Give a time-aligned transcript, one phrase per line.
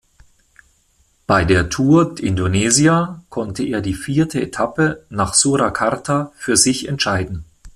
[1.27, 7.45] Bei der Tour d’Indonesia konnte er die vierte Etappe nach Surakarta für sich entscheiden.